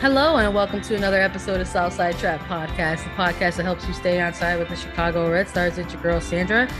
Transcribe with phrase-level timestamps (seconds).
[0.00, 3.92] Hello, and welcome to another episode of Southside Trap Podcast, the podcast that helps you
[3.92, 5.76] stay on side with the Chicago Red Stars.
[5.76, 6.72] It's your girl, Sandra.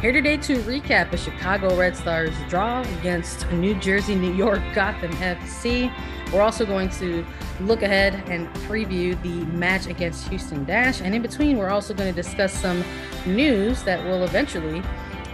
[0.00, 5.12] Here today to recap the Chicago Red Stars draw against New Jersey, New York, Gotham
[5.16, 5.92] FC.
[6.32, 7.26] We're also going to
[7.60, 11.02] look ahead and preview the match against Houston Dash.
[11.02, 12.82] And in between, we're also going to discuss some
[13.26, 14.82] news that will eventually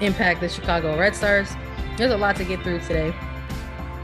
[0.00, 1.52] impact the Chicago Red Stars.
[1.96, 3.14] There's a lot to get through today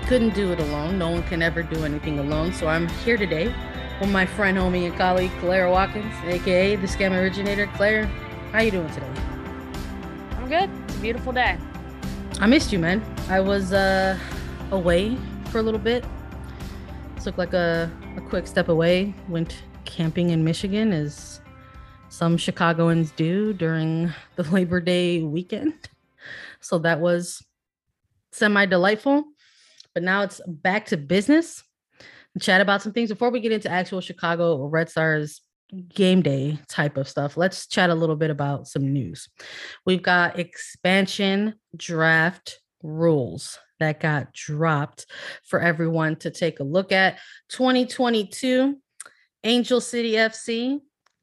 [0.06, 0.98] couldn't do it alone.
[0.98, 2.52] No one can ever do anything alone.
[2.52, 3.54] So I'm here today
[4.00, 7.66] with my friend, homie, and colleague Claire Watkins, aka the scam originator.
[7.74, 8.04] Claire,
[8.52, 9.10] how you doing today?
[10.36, 10.68] I'm good.
[10.84, 11.56] It's a beautiful day.
[12.38, 13.02] I missed you, man.
[13.30, 14.18] I was uh
[14.72, 15.16] away
[15.50, 16.04] for a little bit.
[17.22, 19.14] Took like a, a quick step away.
[19.28, 21.40] Went camping in Michigan as
[22.10, 25.88] some Chicagoans do during the Labor Day weekend.
[26.60, 27.42] So that was
[28.32, 29.24] semi delightful
[29.94, 31.62] but now it's back to business.
[32.40, 35.40] Chat about some things before we get into actual Chicago Red Stars
[35.88, 37.36] game day type of stuff.
[37.36, 39.28] Let's chat a little bit about some news.
[39.86, 45.06] We've got expansion draft rules that got dropped
[45.44, 47.18] for everyone to take a look at.
[47.50, 48.78] 2022
[49.44, 50.80] Angel City FC,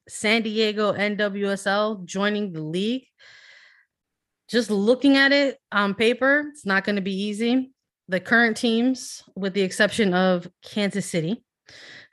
[0.08, 3.06] San Diego NWSL joining the league.
[4.50, 7.72] Just looking at it on paper, it's not going to be easy
[8.12, 11.44] the current teams, with the exception of Kansas City,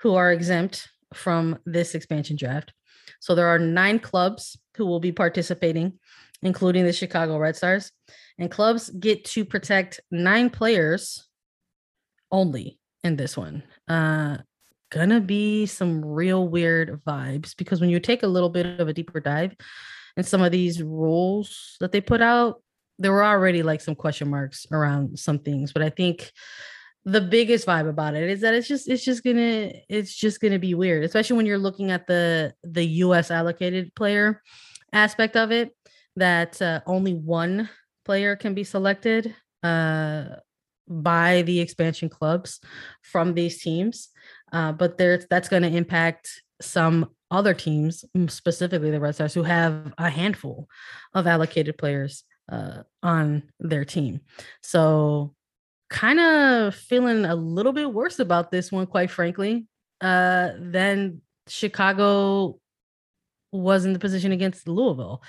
[0.00, 2.72] who are exempt from this expansion draft.
[3.18, 5.98] So there are nine clubs who will be participating,
[6.40, 7.90] including the Chicago Red Stars.
[8.38, 11.26] And clubs get to protect nine players
[12.30, 13.64] only in this one.
[13.88, 14.38] Uh,
[14.92, 18.92] gonna be some real weird vibes because when you take a little bit of a
[18.92, 19.56] deeper dive
[20.16, 22.62] in some of these rules that they put out,
[22.98, 26.32] there were already like some question marks around some things, but I think
[27.04, 30.58] the biggest vibe about it is that it's just it's just gonna it's just gonna
[30.58, 33.30] be weird, especially when you're looking at the the U.S.
[33.30, 34.42] allocated player
[34.92, 35.74] aspect of it.
[36.16, 37.70] That uh, only one
[38.04, 40.24] player can be selected uh,
[40.88, 42.60] by the expansion clubs
[43.02, 44.08] from these teams,
[44.52, 49.44] uh, but there's that's going to impact some other teams, specifically the Red Stars, who
[49.44, 50.68] have a handful
[51.14, 54.20] of allocated players uh, on their team.
[54.62, 55.34] So,
[55.90, 59.66] kind of feeling a little bit worse about this one, quite frankly,
[60.00, 62.58] uh, than Chicago
[63.52, 65.22] was in the position against Louisville.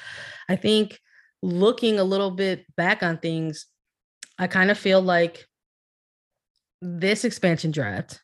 [0.50, 1.00] I think
[1.42, 3.68] looking a little bit back on things,
[4.38, 5.46] I kind of feel like
[6.82, 8.22] this expansion draft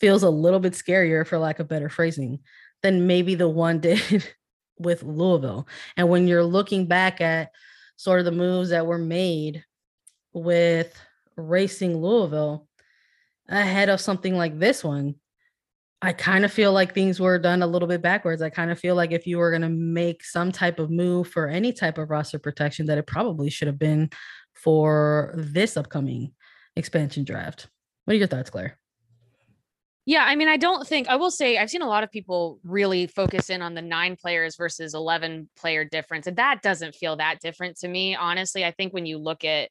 [0.00, 2.40] feels a little bit scarier, for lack of better phrasing,
[2.82, 4.24] than maybe the one did
[4.78, 5.66] with Louisville.
[5.96, 7.50] And when you're looking back at
[7.98, 9.64] sort of the moves that were made
[10.32, 10.96] with
[11.36, 12.68] racing Louisville
[13.48, 15.16] ahead of something like this one.
[16.00, 18.40] I kind of feel like things were done a little bit backwards.
[18.40, 21.28] I kind of feel like if you were going to make some type of move
[21.28, 24.10] for any type of roster protection, that it probably should have been
[24.54, 26.32] for this upcoming
[26.76, 27.66] expansion draft.
[28.04, 28.78] What are your thoughts, Claire?
[30.08, 32.60] Yeah, I mean, I don't think I will say I've seen a lot of people
[32.64, 36.26] really focus in on the nine players versus 11 player difference.
[36.26, 38.16] And that doesn't feel that different to me.
[38.16, 39.68] Honestly, I think when you look at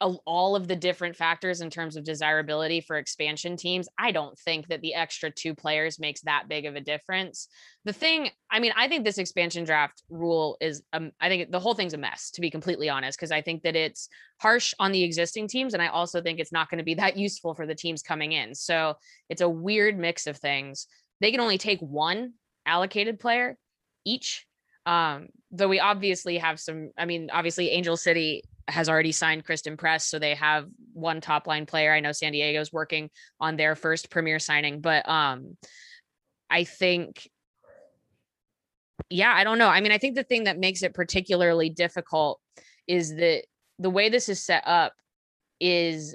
[0.00, 4.68] all of the different factors in terms of desirability for expansion teams, I don't think
[4.68, 7.48] that the extra two players makes that big of a difference.
[7.84, 11.60] The thing, I mean, I think this expansion draft rule is, um, I think the
[11.60, 14.08] whole thing's a mess, to be completely honest, because I think that it's
[14.40, 15.74] harsh on the existing teams.
[15.74, 18.32] And I also think it's not going to be that useful for the teams coming
[18.32, 18.54] in.
[18.54, 18.96] So
[19.28, 20.86] it's a weird mix of things.
[21.20, 22.34] They can only take one
[22.66, 23.56] allocated player
[24.04, 24.46] each
[24.86, 29.76] um though we obviously have some i mean obviously angel city has already signed Christen
[29.76, 31.92] Press, so they have one top line player.
[31.92, 35.56] I know San Diego's working on their first premier signing, but um,
[36.48, 37.28] I think,
[39.10, 39.68] yeah, I don't know.
[39.68, 42.40] I mean, I think the thing that makes it particularly difficult
[42.86, 43.44] is that
[43.78, 44.94] the way this is set up
[45.60, 46.14] is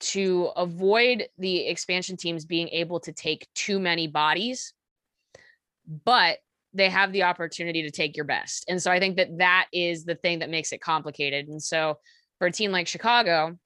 [0.00, 4.72] to avoid the expansion teams being able to take too many bodies,
[6.04, 6.38] but
[6.72, 8.64] they have the opportunity to take your best.
[8.68, 11.48] And so I think that that is the thing that makes it complicated.
[11.48, 11.98] And so
[12.38, 13.58] for a team like Chicago,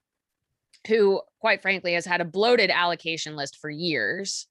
[0.87, 4.47] who quite frankly has had a bloated allocation list for years,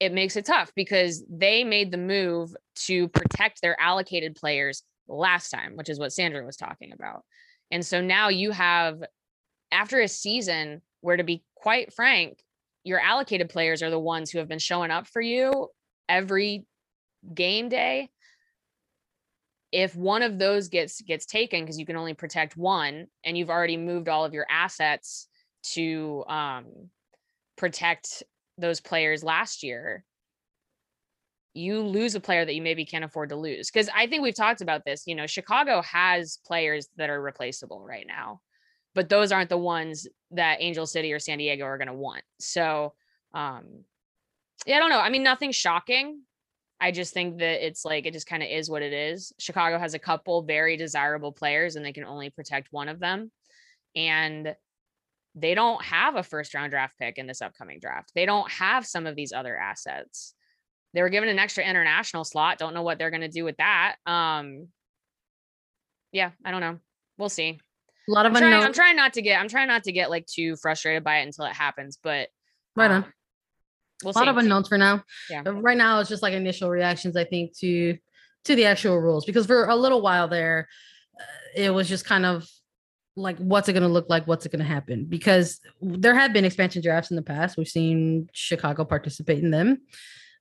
[0.00, 5.50] it makes it tough because they made the move to protect their allocated players last
[5.50, 7.22] time, which is what Sandra was talking about.
[7.70, 9.02] And so now you have,
[9.70, 12.38] after a season where, to be quite frank,
[12.84, 15.68] your allocated players are the ones who have been showing up for you
[16.08, 16.66] every
[17.34, 18.10] game day
[19.72, 23.50] if one of those gets gets taken because you can only protect one and you've
[23.50, 25.28] already moved all of your assets
[25.62, 26.66] to um,
[27.56, 28.22] protect
[28.58, 30.04] those players last year,
[31.54, 33.70] you lose a player that you maybe can't afford to lose.
[33.70, 35.04] Because I think we've talked about this.
[35.06, 38.40] You know, Chicago has players that are replaceable right now,
[38.94, 42.22] but those aren't the ones that Angel City or San Diego are going to want.
[42.38, 42.94] So,
[43.32, 43.84] um,
[44.66, 45.00] yeah, I don't know.
[45.00, 46.20] I mean, nothing shocking.
[46.82, 49.32] I just think that it's like it just kind of is what it is.
[49.38, 53.30] Chicago has a couple very desirable players and they can only protect one of them.
[53.94, 54.56] And
[55.36, 58.10] they don't have a first round draft pick in this upcoming draft.
[58.16, 60.34] They don't have some of these other assets.
[60.92, 62.58] They were given an extra international slot.
[62.58, 63.94] Don't know what they're going to do with that.
[64.04, 64.66] Um,
[66.10, 66.80] yeah, I don't know.
[67.16, 67.60] We'll see.
[68.08, 68.66] A lot of I'm trying, unknown.
[68.66, 69.40] I'm trying not to get.
[69.40, 71.96] I'm trying not to get like too frustrated by it until it happens.
[72.02, 72.28] But
[72.74, 73.04] Right on.
[73.04, 73.12] um,
[74.02, 74.30] We'll a lot see.
[74.30, 75.02] of unknowns for now.
[75.30, 75.42] Yeah.
[75.46, 77.16] Uh, Right now, it's just like initial reactions.
[77.16, 77.96] I think to
[78.44, 80.68] to the actual rules because for a little while there,
[81.20, 82.46] uh, it was just kind of
[83.16, 86.32] like what's it going to look like what's it going to happen because there have
[86.32, 89.82] been expansion drafts in the past we've seen chicago participate in them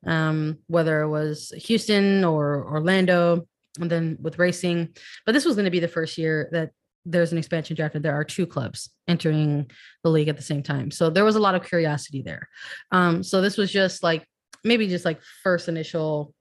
[0.08, 3.46] um whether it was houston or orlando
[3.80, 4.88] and then with racing
[5.25, 6.72] but this was going to be the first year that
[7.06, 9.69] there's an expansion draft and there are two clubs entering
[10.03, 12.48] the league at the same time so there was a lot of curiosity there
[12.92, 14.25] um so this was just like
[14.63, 16.33] maybe just like first initial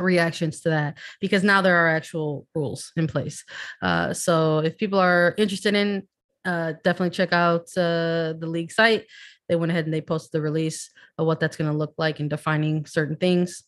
[0.00, 3.44] reactions to that because now there are actual rules in place.
[3.82, 6.06] Uh, so if people are interested in,
[6.44, 9.06] uh, definitely check out uh, the league site.
[9.48, 12.20] They went ahead and they posted the release of what that's going to look like
[12.20, 13.64] and defining certain things.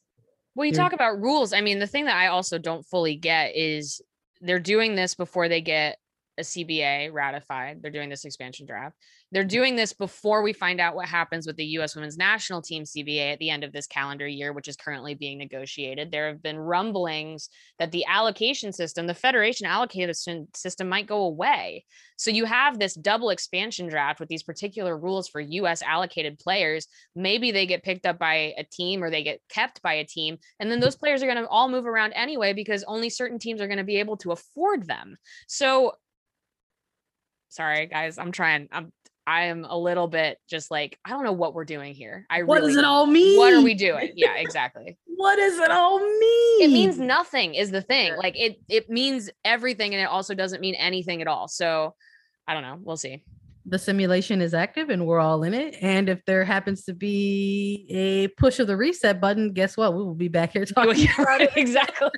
[0.55, 1.53] Well, you talk about rules.
[1.53, 4.03] I mean, the thing that I also don't fully get is
[4.43, 5.99] they're doing this before they get
[6.39, 7.83] a CBA ratified.
[7.83, 8.97] They're doing this expansion draft.
[9.33, 9.49] They're mm-hmm.
[9.49, 11.95] doing this before we find out what happens with the U.S.
[11.95, 15.39] Women's National Team CBA at the end of this calendar year, which is currently being
[15.39, 16.11] negotiated.
[16.11, 17.49] There have been rumblings
[17.79, 21.85] that the allocation system, the federation allocation system, might go away.
[22.17, 25.83] So you have this double expansion draft with these particular rules for U.S.
[25.83, 26.87] allocated players.
[27.15, 30.39] Maybe they get picked up by a team or they get kept by a team.
[30.61, 33.61] And then those players are going to all move around anyway because only certain teams
[33.61, 35.17] are going to be able to afford them.
[35.47, 35.93] So
[37.53, 38.69] sorry guys, I'm trying.
[38.73, 38.93] I'm
[39.25, 42.27] I am a little bit just like I don't know what we're doing here.
[42.29, 43.39] I What really does it all mean?
[43.39, 44.11] What are we doing?
[44.17, 44.99] Yeah, exactly.
[45.07, 46.63] What does it all mean?
[46.63, 48.17] It means nothing is the thing.
[48.17, 51.47] Like it it means everything and it also doesn't mean anything at all.
[51.47, 51.95] So
[52.49, 52.79] I don't know.
[52.83, 53.23] We'll see.
[53.65, 55.77] the simulation is active and we're all in it.
[55.81, 59.95] And if there happens to be a push of the reset button, guess what?
[59.95, 61.53] We will be back here talking about it.
[61.55, 62.11] exactly.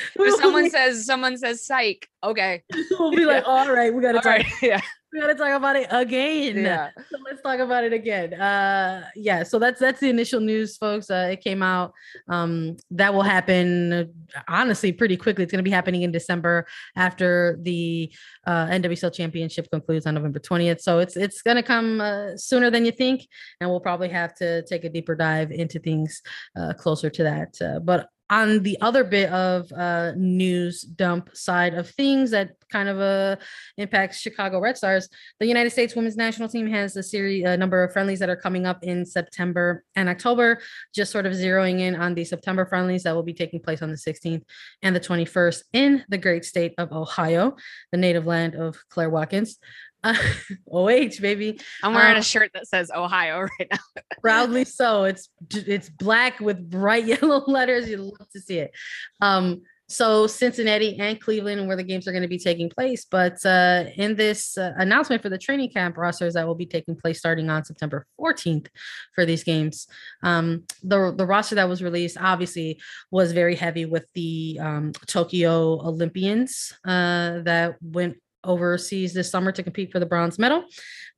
[0.16, 2.62] If someone says someone says psych, okay.
[2.90, 4.32] we'll be like, all right, we gotta All talk.
[4.32, 4.46] right.
[4.62, 4.80] Yeah.
[5.12, 6.56] We gotta talk about it again.
[6.56, 6.88] Yeah.
[7.10, 8.32] So let's talk about it again.
[8.32, 9.42] Uh, yeah.
[9.42, 11.10] So that's that's the initial news, folks.
[11.10, 11.92] Uh, it came out.
[12.28, 14.10] Um, that will happen
[14.48, 15.44] honestly pretty quickly.
[15.44, 16.66] It's gonna be happening in December
[16.96, 18.10] after the
[18.46, 20.80] uh, NWSL Championship concludes on November twentieth.
[20.80, 23.26] So it's it's gonna come uh, sooner than you think,
[23.60, 26.22] and we'll probably have to take a deeper dive into things
[26.58, 27.60] uh, closer to that.
[27.60, 32.88] Uh, but on the other bit of uh, news dump side of things that kind
[32.88, 33.36] of uh,
[33.76, 35.06] impacts Chicago Red Stars,
[35.38, 38.36] the United States women's national team has a series, a number of friendlies that are
[38.36, 40.62] coming up in September and October.
[40.94, 43.90] Just sort of zeroing in on the September friendlies that will be taking place on
[43.90, 44.44] the 16th
[44.80, 47.54] and the 21st in the great state of Ohio,
[47.90, 49.58] the native land of Claire Watkins.
[50.04, 50.14] Uh,
[50.70, 54.02] OH baby, I'm wearing Uh, a shirt that says Ohio right now.
[54.20, 55.04] proudly so.
[55.04, 57.88] It's it's black with bright yellow letters.
[57.88, 58.72] You love to see it.
[59.20, 63.04] Um, so Cincinnati and Cleveland, where the games are going to be taking place.
[63.04, 66.96] But uh, in this uh, announcement for the training camp rosters that will be taking
[66.96, 68.68] place starting on September 14th
[69.14, 69.86] for these games,
[70.22, 72.80] um, the the roster that was released obviously
[73.10, 79.62] was very heavy with the um, Tokyo Olympians uh, that went overseas this summer to
[79.62, 80.64] compete for the bronze medal.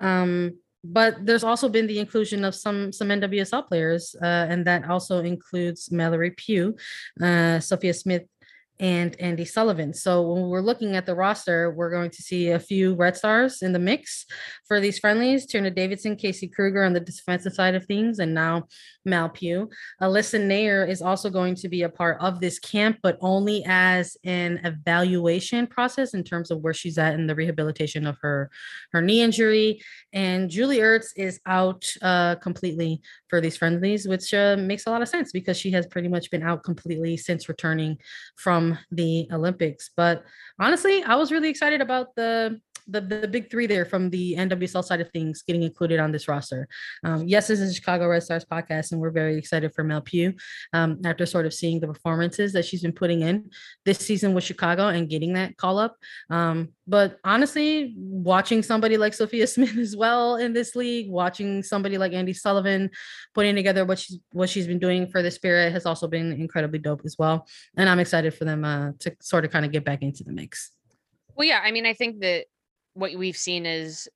[0.01, 4.89] Um, but there's also been the inclusion of some some NWSL players, uh, and that
[4.89, 6.77] also includes Mallory Pugh,
[7.23, 8.25] uh, Sophia Smith,
[8.81, 9.95] and Andi Sullivan.
[9.95, 13.63] So when we're looking at the roster, we're going to see a few Red Stars
[13.63, 14.27] in the mix
[14.67, 15.47] for these friendlies.
[15.47, 18.65] Tierna Davidson, Casey Krueger on the defensive side of things, and now
[19.05, 19.69] Mal Pugh.
[20.01, 24.17] Alyssa Naeher is also going to be a part of this camp, but only as
[24.25, 28.51] an evaluation process in terms of where she's at in the rehabilitation of her
[28.93, 29.81] her knee injury.
[30.13, 35.03] And Julie Ertz is out uh, completely for these friendlies, which uh, makes a lot
[35.03, 37.99] of sense because she has pretty much been out completely since returning
[38.37, 39.91] from the Olympics.
[39.97, 40.25] But
[40.59, 44.85] honestly, I was really excited about the the, the big three there from the NWSL
[44.85, 46.69] side of things getting included on this roster.
[47.03, 50.35] Um, yes, this is Chicago Red Stars podcast, and we're very excited for Mal Pugh
[50.73, 53.51] um, after sort of seeing the performances that she's been putting in
[53.85, 55.97] this season with Chicago and getting that call up.
[56.31, 61.99] Um, but honestly, watching somebody like Sophia Smith as well in this league, watching somebody
[61.99, 62.91] like Andi Sullivan
[63.35, 66.79] putting together what she's what she's been doing for the Spirit has also been incredibly
[66.79, 67.47] dope as well.
[67.77, 70.33] And I'm excited for them uh, to sort of kind of get back into the
[70.33, 70.73] mix.
[71.37, 72.47] Well, yeah, I mean, I think that
[72.95, 74.09] what we've seen is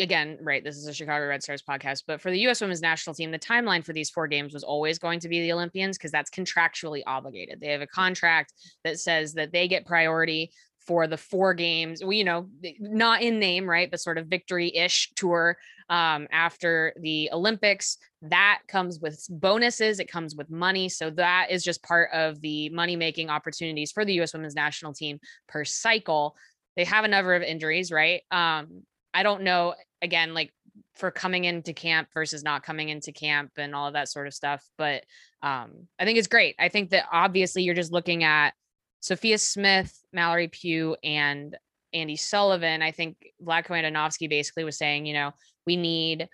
[0.00, 3.14] again, right, this is a Chicago Red Stars podcast, but for the US women's national
[3.14, 6.10] team, the timeline for these four games was always going to be the Olympians because
[6.10, 7.60] that's contractually obligated.
[7.60, 10.50] They have a contract that says that they get priority
[10.86, 12.48] for the four games, we, you know,
[12.80, 15.56] not in name, right, but sort of victory ish tour
[15.88, 17.98] um, after the Olympics.
[18.22, 20.88] That comes with bonuses, it comes with money.
[20.88, 24.92] So that is just part of the money making opportunities for the US women's national
[24.92, 26.34] team per cycle.
[26.76, 28.22] They have a number of injuries, right?
[28.30, 28.82] Um,
[29.14, 30.52] I don't know, again, like
[30.94, 34.34] for coming into camp versus not coming into camp and all of that sort of
[34.34, 34.64] stuff.
[34.78, 35.04] But
[35.42, 36.54] um, I think it's great.
[36.58, 38.52] I think that obviously you're just looking at
[39.00, 41.56] Sophia Smith, Mallory Pugh, and
[41.94, 42.82] Andi Sullivan.
[42.82, 45.32] I think Vlatko Andonovski basically was saying, you know,
[45.66, 46.28] we need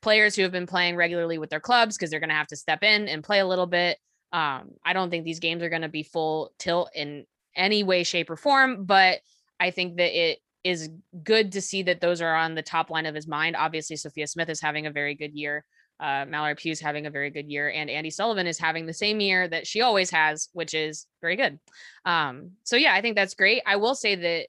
[0.00, 2.56] players who have been playing regularly with their clubs because they're going to have to
[2.56, 3.98] step in and play a little bit.
[4.32, 7.24] Um, I don't think these games are going to be full tilt in
[7.54, 9.20] any way, shape, or form, but
[9.62, 10.90] I think that it is
[11.22, 13.54] good to see that those are on the top line of his mind.
[13.56, 15.64] Obviously, Sophia Smith is having a very good year.
[16.00, 19.20] Uh, Mallory Pugh's having a very good year, and Andi Sullivan is having the same
[19.20, 21.60] year that she always has, which is very good.
[22.04, 23.62] Um, so yeah, I think that's great.
[23.64, 24.48] I will say that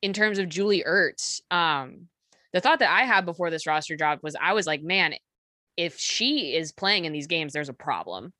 [0.00, 2.08] in terms of Julie Ertz, um,
[2.54, 5.14] the thought that I had before this roster dropped was I was like, man,
[5.76, 8.32] if she is playing in these games, there's a problem.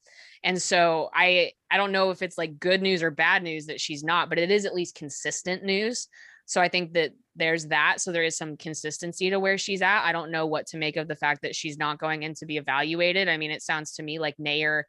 [0.45, 3.81] And so I I don't know if it's like good news or bad news that
[3.81, 6.09] she's not, but it is at least consistent news.
[6.47, 8.01] So I think that there's that.
[8.01, 10.05] So there is some consistency to where she's at.
[10.05, 12.47] I don't know what to make of the fact that she's not going in to
[12.47, 13.29] be evaluated.
[13.29, 14.85] I mean, it sounds to me like Naeher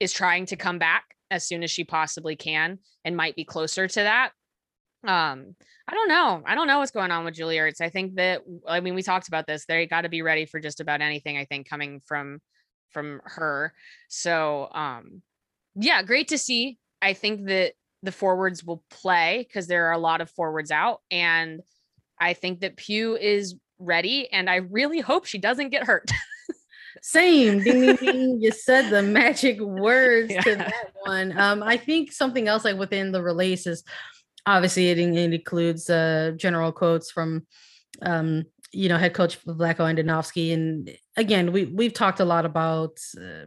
[0.00, 3.86] is trying to come back as soon as she possibly can and might be closer
[3.86, 4.30] to that.
[5.04, 5.56] Um,
[5.88, 6.42] I don't know.
[6.46, 7.80] I don't know what's going on with Julie Ertz.
[7.80, 9.66] I think that I mean we talked about this.
[9.66, 11.36] They got to be ready for just about anything.
[11.36, 12.40] I think coming from
[12.92, 13.72] from her.
[14.08, 15.22] So um,
[15.74, 16.78] yeah, great to see.
[17.00, 17.72] I think that
[18.02, 21.00] the forwards will play because there are a lot of forwards out.
[21.10, 21.60] And
[22.20, 24.30] I think that Pugh is ready.
[24.32, 26.10] And I really hope she doesn't get hurt.
[27.02, 27.62] Same.
[27.62, 28.40] Ding, ding, ding.
[28.40, 30.42] You said the magic words yeah.
[30.42, 31.36] to that one.
[31.38, 33.82] Um, I think something else like within the release is
[34.46, 37.46] obviously it, it includes uh, general quotes from
[38.02, 40.52] um, you know head coach Vlatko Andonovski.
[40.52, 43.46] And again, we we've talked a lot about uh,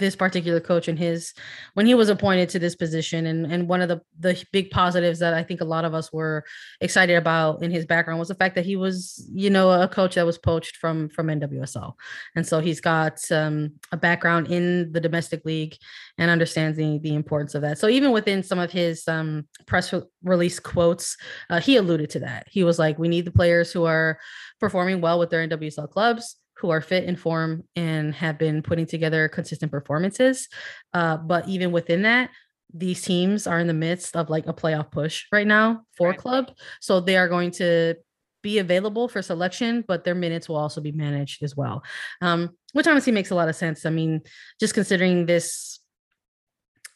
[0.00, 1.32] this particular coach and his
[1.74, 3.26] when he was appointed to this position.
[3.26, 6.12] And and one of the the big positives that I think a lot of us
[6.12, 6.44] were
[6.80, 10.16] excited about in his background was the fact that he was you know a coach
[10.16, 11.94] that was poached from from NWSL
[12.34, 15.76] and so he's got um, a background in the domestic league
[16.18, 17.78] and understands the, the importance of that.
[17.78, 21.16] So even within some of his um, press release quotes
[21.50, 22.46] uh, he alluded to that.
[22.50, 24.18] He was like we need the players who are
[24.58, 28.86] performing well with their NWSL clubs who are fit in form and have been putting
[28.86, 30.48] together consistent performances.
[30.92, 32.30] Uh, but even within that,
[32.72, 36.18] these teams are in the midst of like a playoff push right now for right.
[36.18, 36.52] club.
[36.80, 37.94] So they are going to
[38.42, 41.82] be available for selection, but their minutes will also be managed as well.
[42.20, 43.84] Um, which honestly makes a lot of sense.
[43.84, 44.20] I mean,
[44.60, 45.80] just considering this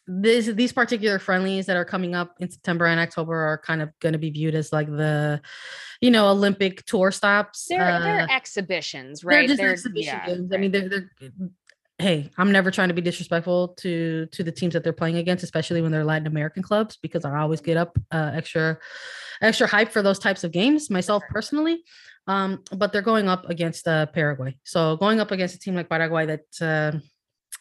[0.06, 3.90] this these particular friendlies that are coming up in September and October are kind of
[4.00, 5.40] going to be viewed as like the
[6.00, 7.66] you know Olympic tour stops.
[7.68, 9.40] They're uh, they're exhibitions, right?
[9.40, 10.50] They're just they're, exhibition yeah, games.
[10.50, 10.58] Right.
[10.58, 11.11] I mean, they're they're
[11.99, 15.44] hey, I'm never trying to be disrespectful to to the teams that they're playing against,
[15.44, 18.78] especially when they're Latin American clubs, because I always get up uh, extra
[19.40, 21.82] extra hype for those types of games myself personally.
[22.26, 25.88] Um, but they're going up against uh, Paraguay, so going up against a team like
[25.88, 26.40] Paraguay that.
[26.61, 26.99] Uh,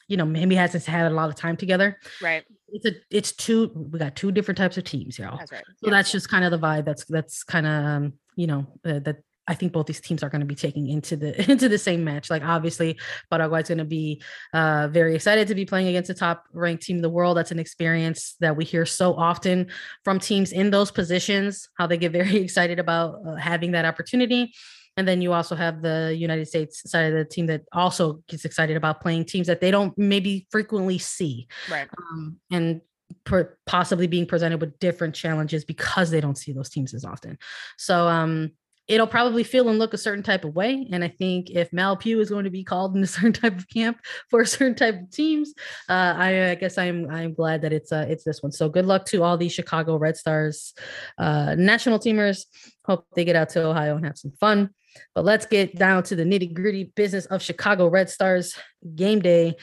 [0.07, 1.99] you know, maybe hasn't had a lot of time together.
[2.21, 2.43] Right.
[2.69, 5.37] It's a it's two we got two different types of teams, y'all.
[5.37, 5.63] That's right.
[5.77, 5.91] So yeah.
[5.91, 9.17] that's just kind of the vibe that's that's kind of um, you know, uh, that
[9.47, 12.03] I think both these teams are going to be taking into the into the same
[12.03, 12.29] match.
[12.29, 12.97] Like obviously,
[13.29, 14.21] Paraguay's going to be
[14.53, 17.37] uh, very excited to be playing against the top ranked team in the world.
[17.37, 19.67] That's an experience that we hear so often
[20.03, 21.69] from teams in those positions.
[21.77, 24.53] How they get very excited about uh, having that opportunity.
[24.95, 28.45] And then you also have the United States side of the team that also gets
[28.45, 31.47] excited about playing teams that they don't maybe frequently see.
[31.69, 31.87] Right.
[31.97, 32.81] Um, and
[33.23, 37.37] per- possibly being presented with different challenges because they don't see those teams as often.
[37.77, 38.51] So um,
[38.87, 40.87] it'll probably feel and look a certain type of way.
[40.91, 43.57] And I think if Mal Pugh is going to be called in a certain type
[43.57, 45.53] of camp for a certain type of teams,
[45.89, 48.51] uh, I, I, guess I'm I'm glad that it's uh, it's this one.
[48.51, 50.73] So good luck to all these Chicago Red Stars
[51.17, 52.45] uh, national teamers.
[52.85, 54.69] Hope they get out to Ohio and have some fun.
[55.15, 58.55] But let's get down to the nitty gritty business of Chicago Red Stars
[58.95, 59.55] game day.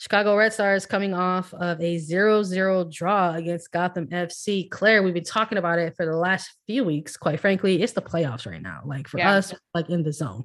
[0.00, 4.70] Chicago Red Stars coming off of a 0-0 draw against Gotham FC.
[4.70, 7.16] Claire, we've been talking about it for the last few weeks.
[7.16, 8.80] Quite frankly, it's the playoffs right now.
[8.84, 9.32] Like for yeah.
[9.32, 10.44] us, like in the zone.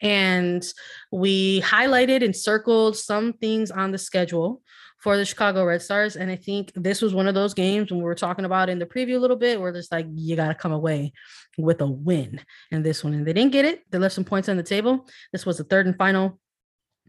[0.00, 0.64] And
[1.12, 4.62] we highlighted and circled some things on the schedule
[5.00, 6.16] for the Chicago Red Stars.
[6.16, 8.78] And I think this was one of those games when we were talking about in
[8.78, 11.12] the preview a little bit where it's like, you got to come away
[11.58, 13.14] with a win in this one.
[13.14, 13.82] And they didn't get it.
[13.90, 15.06] They left some points on the table.
[15.32, 16.38] This was the third and final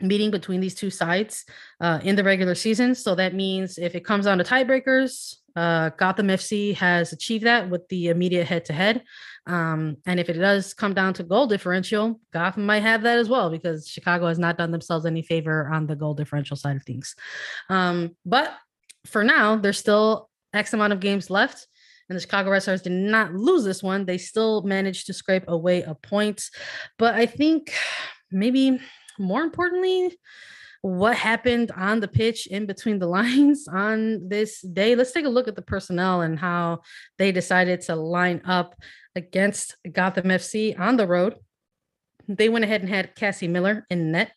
[0.01, 1.45] meeting between these two sides
[1.79, 2.95] uh, in the regular season.
[2.95, 7.69] So that means if it comes down to tiebreakers, uh, Gotham FC has achieved that
[7.69, 9.03] with the immediate head to head.
[9.47, 13.49] And if it does come down to goal differential, Gotham might have that as well
[13.49, 17.15] because Chicago has not done themselves any favor on the goal differential side of things.
[17.69, 18.53] Um, but
[19.05, 21.67] for now, there's still X amount of games left.
[22.09, 24.05] And the Chicago Red Stars did not lose this one.
[24.05, 26.43] They still managed to scrape away a point.
[27.00, 27.74] But I think
[28.31, 28.79] maybe
[29.17, 30.15] more importantly,
[30.85, 34.95] what happened on the pitch in between the lines on this day.
[34.95, 36.81] Let's take a look at the personnel and how
[37.17, 38.75] they decided to line up
[39.15, 41.38] against Gotham FC on the road.
[42.27, 44.31] They went ahead and had Cassie Miller in net.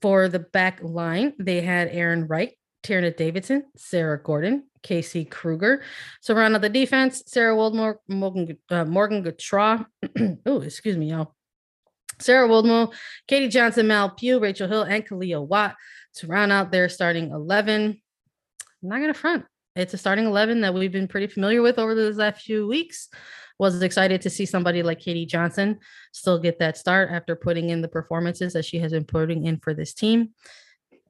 [0.00, 5.82] For the back line, they had Arin Wright, Tierna Davidson, Sarah Gordon, Casey Krueger.
[6.20, 9.22] So around the defense, Sarah Woldmoe, Morgan, uh, Morgan
[10.46, 11.34] oh, excuse me, y'all.
[12.18, 12.92] Sarah Woldmoe,
[13.26, 15.76] Katie Johnson, Mal Pugh, Rachel Hill, and Kealia Watt
[16.16, 18.00] to round out their starting 11.
[18.82, 19.44] I'm not going to front.
[19.76, 23.08] It's a starting 11 that we've been pretty familiar with over those last few weeks.
[23.58, 25.80] Was excited to see somebody like Katie Johnson
[26.12, 29.58] still get that start after putting in the performances that she has been putting in
[29.58, 30.30] for this team.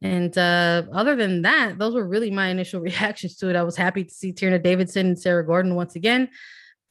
[0.02, 3.56] And uh, other than that, those were really my initial reactions to it.
[3.56, 6.30] I was happy to see Tierna Davidson and Sarah Gordon once again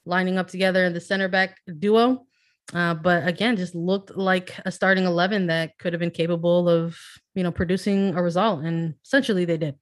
[0.05, 2.25] lining up together in the center back duo.
[2.73, 6.97] Uh, but again, just looked like a starting 11 that could have been capable of,
[7.33, 8.63] you know, producing a result.
[8.63, 9.75] And essentially they did.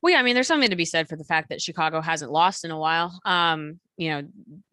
[0.00, 2.30] Well, yeah, I mean, there's something to be said for the fact that Chicago hasn't
[2.30, 3.18] lost in a while.
[3.24, 4.28] Um, you know,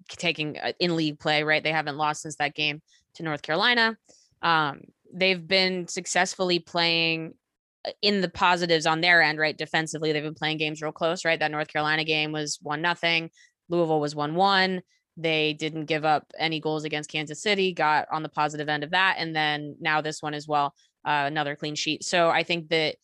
[0.10, 1.64] taking uh, in league play, right?
[1.64, 2.82] They haven't lost since that game
[3.16, 3.98] to North Carolina.
[4.42, 4.82] Um,
[5.14, 7.34] they've been successfully playing
[7.86, 9.58] uh, in the positives on their end, right?
[9.58, 11.40] Defensively, they've been playing games real close, right?
[11.40, 13.30] That North Carolina game was one nothing.
[13.70, 14.82] Louisville was one one.
[15.16, 18.92] They didn't give up any goals against Kansas City, got on the positive end of
[18.92, 19.18] that.
[19.20, 20.74] And then now this one as well,
[21.06, 22.04] uh, another clean sheet.
[22.04, 22.96] So I think that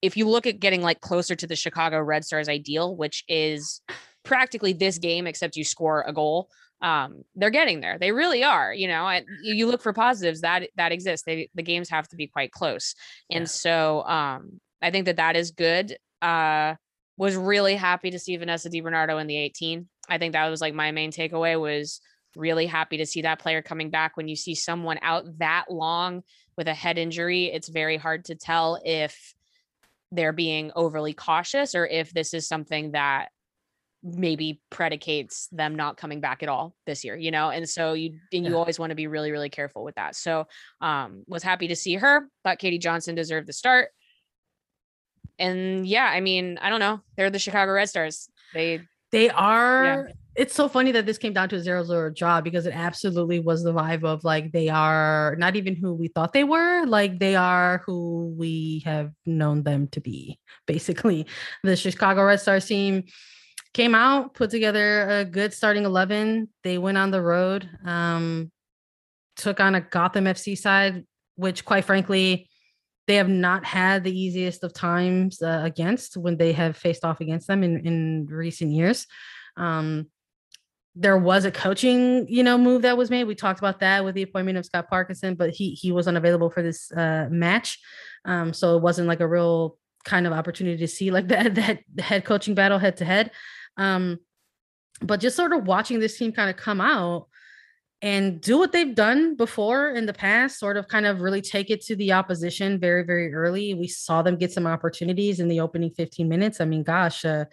[0.00, 3.80] if you look at getting like closer to the Chicago Red Stars ideal, which is
[4.24, 6.48] practically this game, except you score a goal,
[6.80, 7.98] um, they're getting there.
[7.98, 8.72] They really are.
[8.72, 11.26] You know, I, you look for positives that that exist.
[11.26, 12.94] They, the games have to be quite close,
[13.30, 13.48] and yeah.
[13.48, 15.96] so um, I think that that is good.
[16.22, 16.74] Uh,
[17.16, 19.88] was really happy to see Vanessa DiBernardo in the 18.
[20.08, 22.00] I think that was like my main takeaway was
[22.36, 26.22] really happy to see that player coming back when you see someone out that long
[26.56, 29.34] with a head injury it's very hard to tell if
[30.12, 33.28] they're being overly cautious or if this is something that
[34.16, 38.18] maybe predicates them not coming back at all this year you know and so you
[38.32, 38.56] and you yeah.
[38.56, 40.46] always want to be really really careful with that so
[40.80, 43.90] um was happy to see her thought katie johnson deserved the start
[45.38, 47.00] and yeah, I mean, I don't know.
[47.16, 48.28] They're the Chicago Red Stars.
[48.54, 48.80] They
[49.12, 49.84] they are.
[49.84, 50.12] Yeah.
[50.36, 53.40] It's so funny that this came down to a zero zero draw because it absolutely
[53.40, 56.84] was the vibe of like they are not even who we thought they were.
[56.86, 60.38] Like they are who we have known them to be.
[60.66, 61.26] Basically,
[61.64, 63.04] the Chicago Red Stars team
[63.74, 66.48] came out, put together a good starting eleven.
[66.64, 68.50] They went on the road, um,
[69.36, 71.04] took on a Gotham FC side,
[71.36, 72.48] which quite frankly
[73.08, 77.20] they have not had the easiest of times uh, against when they have faced off
[77.20, 79.06] against them in, in recent years.
[79.56, 80.08] Um,
[80.94, 83.24] there was a coaching, you know, move that was made.
[83.24, 86.50] We talked about that with the appointment of Scott Parkinson, but he he was unavailable
[86.50, 87.78] for this uh, match,
[88.24, 91.80] um, so it wasn't like a real kind of opportunity to see like that that
[91.98, 93.30] head coaching battle head to head.
[93.78, 94.18] Um,
[95.00, 97.28] but just sort of watching this team kind of come out
[98.00, 101.70] and do what they've done before in the past, sort of kind of really take
[101.70, 103.74] it to the opposition very, very early.
[103.74, 106.60] We saw them get some opportunities in the opening 15 minutes.
[106.60, 107.46] I mean, gosh, uh,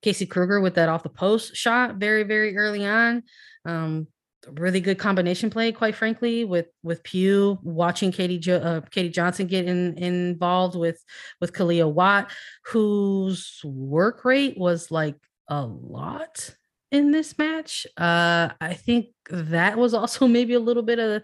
[0.00, 3.24] Casey Krueger with that off the post shot very, very early on.
[3.66, 4.06] Um,
[4.52, 9.46] really good combination play, quite frankly, with with Pugh watching Katie jo- uh, Katie Johnson
[9.46, 11.02] get in, involved with
[11.40, 12.30] with Kealia Watt,
[12.66, 15.16] whose work rate was like
[15.48, 16.54] a lot
[16.90, 17.86] in this match.
[17.96, 21.22] Uh, I think that was also maybe a little bit of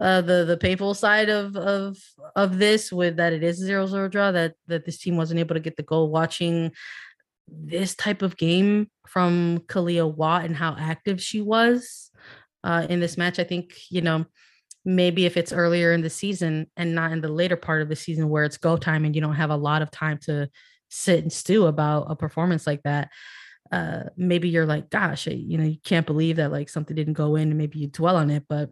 [0.00, 1.98] uh, the the painful side of of
[2.34, 5.38] of this with that it is a zero zero draw that that this team wasn't
[5.38, 6.10] able to get the goal.
[6.10, 6.72] Watching
[7.46, 12.10] this type of game from Kealia Watt and how active she was
[12.64, 14.24] uh, in this match, I think you know
[14.84, 17.94] maybe if it's earlier in the season and not in the later part of the
[17.94, 20.48] season where it's go time and you don't have a lot of time to
[20.88, 23.08] sit and stew about a performance like that
[23.72, 27.36] uh maybe you're like gosh you know you can't believe that like something didn't go
[27.36, 28.70] in and maybe you dwell on it but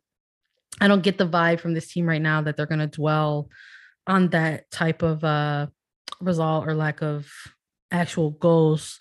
[0.81, 3.49] i don't get the vibe from this team right now that they're going to dwell
[4.07, 5.67] on that type of uh
[6.21, 7.31] result or lack of
[7.91, 8.99] actual goals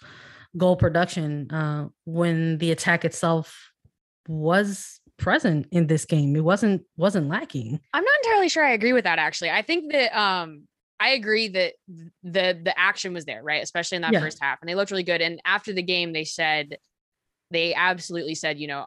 [0.57, 3.69] goal production uh when the attack itself
[4.27, 6.35] was present in this game.
[6.35, 7.79] It wasn't wasn't lacking.
[7.93, 9.51] I'm not entirely sure I agree with that actually.
[9.51, 10.63] I think that um
[10.99, 11.73] I agree that
[12.23, 13.63] the the action was there, right?
[13.63, 14.19] Especially in that yeah.
[14.19, 14.59] first half.
[14.61, 15.21] And they looked really good.
[15.21, 16.77] And after the game, they said
[17.51, 18.85] they absolutely said, you know,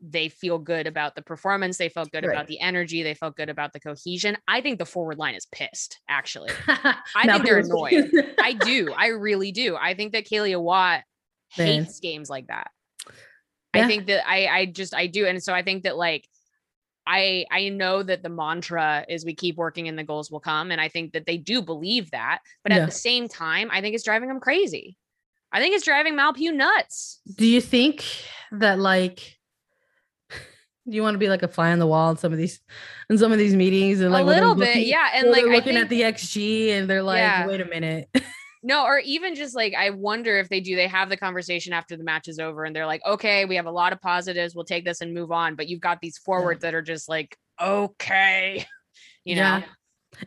[0.00, 1.76] they feel good about the performance.
[1.76, 2.34] They felt good right.
[2.34, 3.02] about the energy.
[3.02, 4.36] They felt good about the cohesion.
[4.48, 6.50] I think the forward line is pissed, actually.
[6.66, 8.10] I think they're annoyed.
[8.40, 8.92] I do.
[8.96, 9.76] I really do.
[9.76, 11.02] I think that Kealia Watt
[11.50, 12.12] hates Man.
[12.12, 12.70] games like that.
[13.74, 13.84] yeah.
[13.84, 15.26] I think that I I just I do.
[15.26, 16.26] And so I think that like
[17.06, 20.70] I I know that the mantra is we keep working and the goals will come.
[20.70, 22.40] And I think that they do believe that.
[22.62, 24.96] But at the same time, I think it's driving them crazy.
[25.52, 27.20] I think it's driving Mal Pugh nuts.
[27.36, 28.04] Do you think
[28.52, 29.38] that like
[30.84, 32.60] you want to be like a fly on the wall in some of these
[33.10, 35.10] in some of these meetings and like a little bit, looking, yeah.
[35.14, 37.46] And like looking think, at the XG and they're like, yeah.
[37.46, 38.08] wait a minute.
[38.66, 41.96] No, or even just like I wonder if they do, they have the conversation after
[41.96, 44.56] the match is over and they're like, okay, we have a lot of positives.
[44.56, 45.54] We'll take this and move on.
[45.54, 46.72] But you've got these forwards yeah.
[46.72, 48.66] that are just like, okay,
[49.24, 49.60] you yeah.
[49.60, 49.64] know.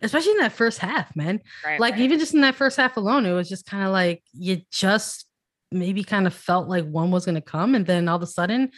[0.02, 1.42] Especially in that first half, man.
[1.66, 2.02] Right, like right.
[2.02, 5.26] even just in that first half alone, it was just kind of like you just
[5.70, 8.72] maybe kind of felt like one was gonna come, and then all of a sudden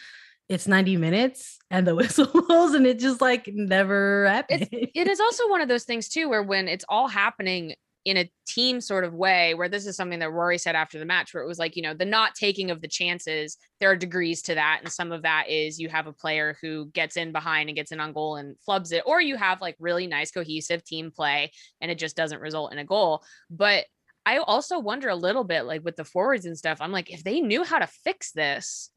[0.48, 4.68] it's 90 minutes and the whistle blows and it just like never happened.
[4.72, 8.16] It's, it is also one of those things too where when it's all happening in
[8.16, 11.32] a team sort of way where this is something that Rory said after the match
[11.32, 14.42] where it was like you know the not taking of the chances there are degrees
[14.42, 17.68] to that and some of that is you have a player who gets in behind
[17.68, 20.84] and gets in on goal and flubs it or you have like really nice cohesive
[20.84, 23.22] team play and it just doesn't result in a goal.
[23.50, 23.84] But
[24.26, 27.22] I also wonder a little bit like with the forwards and stuff I'm like if
[27.22, 28.90] they knew how to fix this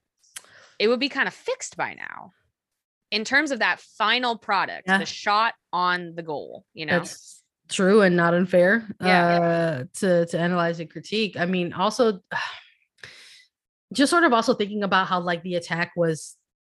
[0.79, 2.31] it would be kind of fixed by now.
[3.11, 4.97] In terms of that final product yeah.
[4.97, 6.93] the shot on the goal you know?
[6.93, 11.37] That's- true and not unfair yeah, uh, to to analyze and critique.
[11.37, 12.21] I mean, also
[13.93, 16.35] just sort of also thinking about how like the attack was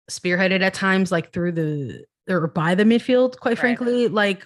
[0.10, 3.40] spearheaded at times, like through the or by the midfield.
[3.40, 3.60] Quite right.
[3.60, 4.46] frankly, like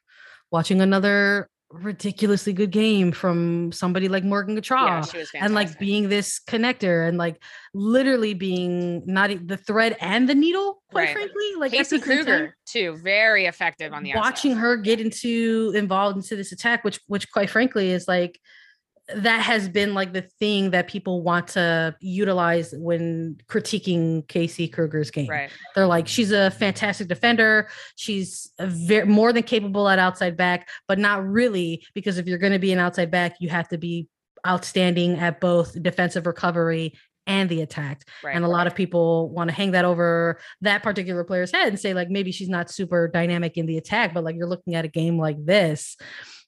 [0.50, 6.40] watching another ridiculously good game from somebody like Morgan Gautrat yeah, and like being this
[6.46, 7.42] connector and like
[7.74, 11.12] literally being not the thread and the needle, quite right.
[11.14, 11.54] frankly.
[11.56, 14.60] Like Casey Krueger too, very effective on the watching outside.
[14.60, 18.38] her get into involved into this attack, which which quite frankly is like
[19.14, 25.10] that has been like the thing that people want to utilize when critiquing Casey Krueger's
[25.10, 25.28] game.
[25.28, 25.50] Right.
[25.74, 27.68] They're like, she's a fantastic defender.
[27.96, 32.52] She's very more than capable at outside back, but not really because if you're going
[32.52, 34.08] to be an outside back, you have to be
[34.46, 36.94] outstanding at both defensive recovery
[37.26, 38.02] and the attack.
[38.24, 41.68] Right, and a lot of people want to hang that over that particular player's head
[41.68, 44.74] and say like maybe she's not super dynamic in the attack, but like you're looking
[44.74, 45.96] at a game like this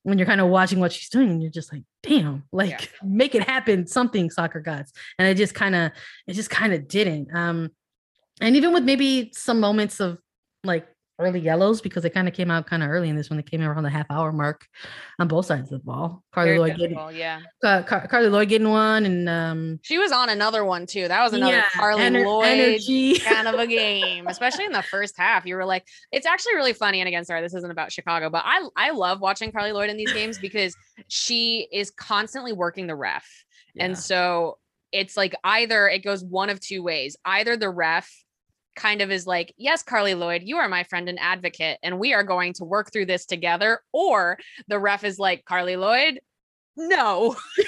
[0.04, 2.86] when you're kind of watching what she's doing, you're just like, damn, like yeah.
[3.02, 4.92] make it happen, something soccer gods.
[5.18, 5.90] And it just kind of,
[6.26, 7.34] it just kind of didn't.
[7.34, 7.70] Um,
[8.40, 10.18] and even with maybe some moments of
[10.62, 10.86] like
[11.18, 13.36] early yellows because they kind of came out kind of early in this one.
[13.36, 14.66] They came around the half hour mark
[15.18, 16.24] on both sides of the ball.
[16.34, 17.40] Carli Very Lloyd getting, yeah.
[17.62, 21.06] Uh, Car- Carli Lloyd getting one, and um, she was on another one too.
[21.06, 23.18] That was another yeah, Carli ener- Lloyd energy.
[23.20, 25.46] kind of a game, especially in the first half.
[25.46, 27.00] You were like, it's actually really funny.
[27.00, 29.96] And again, sorry, this isn't about Chicago, but I I love watching Carli Lloyd in
[29.96, 30.76] these games because
[31.08, 33.26] she is constantly working the ref,
[33.74, 33.84] yeah.
[33.84, 34.58] and so
[34.90, 37.16] it's like either it goes one of two ways.
[37.24, 38.23] Either the ref
[38.74, 42.14] kind of is like, yes, Carli Lloyd, you are my friend and advocate, and we
[42.14, 43.80] are going to work through this together.
[43.92, 46.20] Or the ref is like, Carli Lloyd,
[46.76, 47.36] no.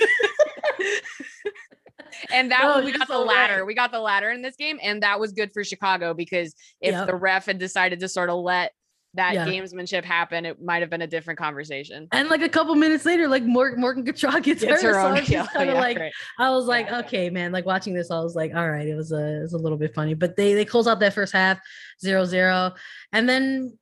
[2.32, 3.58] and that no, we got the latter.
[3.58, 3.66] Right.
[3.66, 6.92] We got the latter in this game, and that was good for Chicago because if
[6.92, 7.06] yep.
[7.06, 8.72] the ref had decided to sort of let
[9.16, 9.46] that yeah.
[9.46, 12.08] gamesmanship happened, it might have been a different conversation.
[12.12, 15.44] And like a couple minutes later, like Morgan Morgan gets, gets her, her own so.
[15.52, 16.12] Kind of yeah, like right.
[16.38, 17.00] I was like, yeah.
[17.00, 17.52] okay, man.
[17.52, 19.78] Like watching this, I was like, all right, it was a it was a little
[19.78, 20.14] bit funny.
[20.14, 21.58] But they they close out that first half
[22.00, 22.74] zero zero,
[23.12, 23.78] and then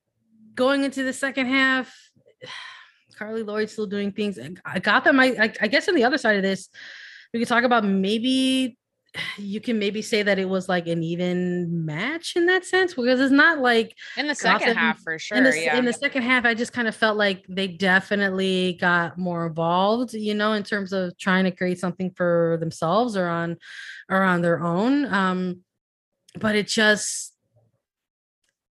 [0.54, 1.94] going into the second half.
[3.16, 4.40] Carli Lloyd still doing things.
[4.64, 5.20] I got them.
[5.20, 6.68] I, I, I guess on the other side of this,
[7.32, 8.76] we could talk about maybe
[9.38, 13.20] you can maybe say that it was like an even match in that sense because
[13.20, 15.38] it's not like in the second Gotham, half for sure.
[15.38, 15.76] In the, yeah.
[15.76, 20.14] in the second half, I just kind of felt like they definitely got more involved,
[20.14, 23.56] you know, in terms of trying to create something for themselves or on
[24.08, 25.04] or on their own.
[25.06, 25.60] Um,
[26.38, 27.34] but it just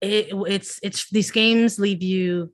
[0.00, 2.52] it it's it's these games leave you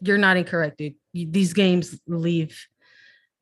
[0.00, 0.94] you're not incorrect, dude.
[1.12, 2.66] These games leave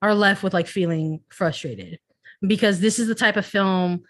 [0.02, 1.98] are left with like feeling frustrated
[2.46, 4.02] because this is the type of film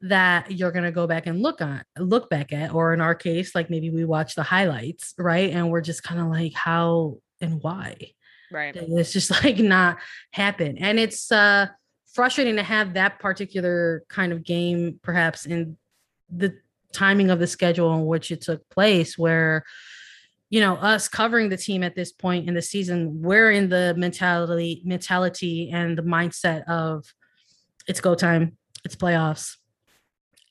[0.00, 3.16] that you're going to go back and look on look back at or in our
[3.16, 5.50] case like maybe we watch the highlights right?
[5.50, 7.96] And we're just kind of like how and why?
[8.52, 8.76] Right.
[8.76, 9.98] It's just like not
[10.32, 10.78] happen.
[10.78, 11.66] And it's uh
[12.12, 15.76] frustrating to have that particular kind of game perhaps in
[16.30, 16.56] the
[16.92, 19.64] timing of the schedule in which it took place where
[20.50, 23.94] you know us covering the team at this point in the season we're in the
[23.96, 27.04] mentality mentality and the mindset of
[27.88, 29.56] it's go time, it's playoffs.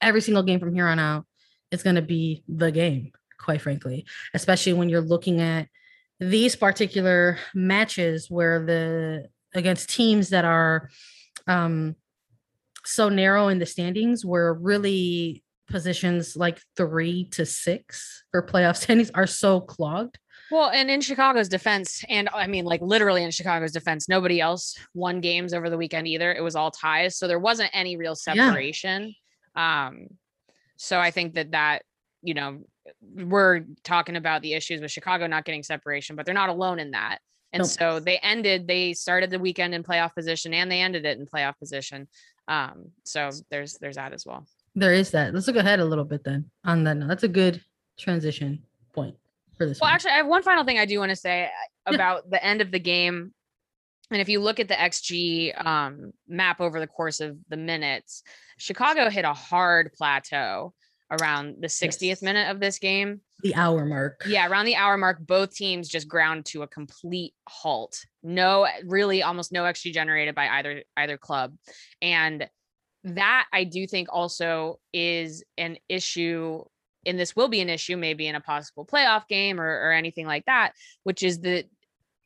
[0.02, 1.26] Every single game from here on out
[1.72, 5.70] is going to be the game, quite frankly, especially when you're looking at
[6.20, 10.90] these particular matches where the against teams that are
[11.46, 11.96] um
[12.86, 19.12] so narrow in the standings where really positions like three to six for playoff standings
[19.14, 20.18] are so clogged
[20.50, 24.78] well, and in Chicago's defense, and I mean, like literally in Chicago's defense, nobody else
[24.94, 26.34] won games over the weekend either.
[26.34, 27.18] It was all ties.
[27.18, 29.14] So there wasn't any real separation.
[29.56, 29.88] Yeah.
[29.88, 30.08] Um,
[30.78, 31.84] so I think that that,
[32.22, 32.60] you know,
[33.02, 36.92] we're talking about the issues with Chicago not getting separation, but they're not alone in
[36.92, 37.20] that.
[37.52, 37.70] And nope.
[37.70, 41.26] so they ended, they started the weekend in playoff position and they ended it in
[41.26, 42.08] playoff position.
[42.48, 44.46] Um, so there's there's that as well.
[44.76, 45.34] There is that.
[45.34, 47.06] Let's look ahead a little bit then on that.
[47.08, 47.62] That's a good
[47.98, 49.16] transition point
[49.58, 49.80] for this.
[49.80, 49.96] Well, one.
[49.96, 51.50] actually, I have one final thing I do want to say
[51.86, 53.34] about the end of the game.
[54.12, 58.24] And if you look at the XG um, map over the course of the minutes,
[58.58, 60.74] Chicago hit a hard plateau
[61.12, 62.22] around the 60th yes.
[62.22, 63.22] minute of this game.
[63.44, 64.24] The hour mark.
[64.28, 68.00] Yeah, around the hour mark, both teams just ground to a complete halt.
[68.24, 71.56] No, really almost no XG generated by either either club.
[72.02, 72.50] And
[73.04, 76.64] that I do think also is an issue
[77.08, 80.28] and this will be an issue maybe in a possible playoff game or, or anything
[80.28, 81.66] like that, which is that,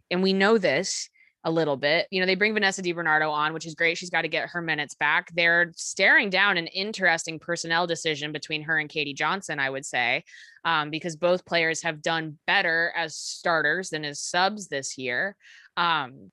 [0.09, 1.09] and we know this
[1.43, 2.07] a little bit.
[2.11, 3.97] You know, they bring Vanessa DiBernardo on, which is great.
[3.97, 5.31] She's got to get her minutes back.
[5.33, 10.23] They're staring down an interesting personnel decision between her and Katie Johnson, I would say,
[10.65, 15.35] um, because both players have done better as starters than as subs this year.
[15.77, 16.31] Um,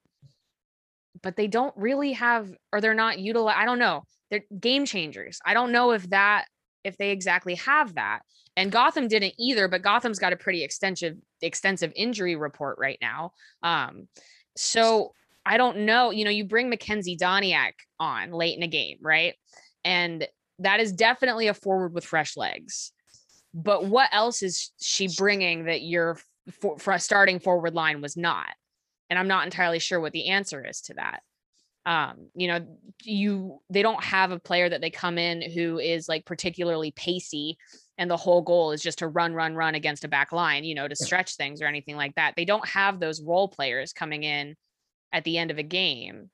[1.22, 3.58] but they don't really have, or they're not utilized.
[3.58, 4.02] I don't know.
[4.30, 5.40] They're game changers.
[5.44, 6.46] I don't know if that
[6.88, 8.20] if they exactly have that.
[8.56, 13.32] And Gotham didn't either, but Gotham's got a pretty extensive extensive injury report right now.
[13.62, 14.08] Um,
[14.56, 15.12] so
[15.46, 16.10] I don't know.
[16.10, 19.34] You know, you bring Makenzy Doniak on late in a game, right?
[19.84, 20.26] And
[20.58, 22.92] that is definitely a forward with fresh legs.
[23.54, 26.18] But what else is she bringing that your
[26.60, 28.48] for, for starting forward line was not?
[29.08, 31.22] And I'm not entirely sure what the answer is to that
[31.88, 32.66] um, you know,
[33.02, 37.56] you they don't have a player that they come in who is like particularly pacey
[37.96, 40.74] and the whole goal is just to run, run, run against a back line, you
[40.74, 42.34] know, to stretch things or anything like that.
[42.36, 44.54] They don't have those role players coming in
[45.14, 46.28] at the end of a game.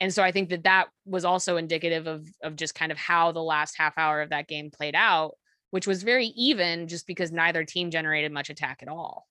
[0.00, 3.32] And so I think that that was also indicative of of just kind of how
[3.32, 5.32] the last half hour of that game played out,
[5.70, 9.26] which was very even just because neither team generated much attack at all.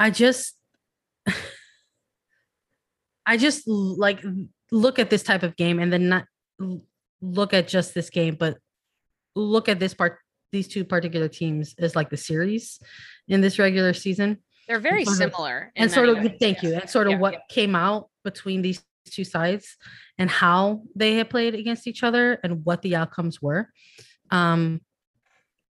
[0.00, 0.56] I just
[3.26, 4.24] I just like
[4.70, 6.26] look at this type of game and then not
[7.20, 8.58] look at just this game, but
[9.34, 10.18] look at this part,
[10.52, 12.78] these two particular teams as like the series
[13.28, 14.38] in this regular season.
[14.68, 15.72] They're very similar.
[15.76, 16.32] and sort of, ways.
[16.40, 16.68] thank yeah.
[16.68, 16.74] you.
[16.76, 17.38] And sort of yeah, what yeah.
[17.50, 19.76] came out between these two sides
[20.18, 23.70] and how they had played against each other and what the outcomes were.
[24.30, 24.80] Um,